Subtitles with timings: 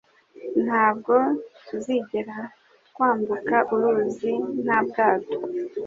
[0.65, 1.13] Ntabwo
[1.67, 2.37] tuzigera
[2.89, 5.37] twambuka uruzi nta bwato.